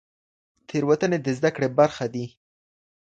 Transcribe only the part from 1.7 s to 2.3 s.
برخه دي.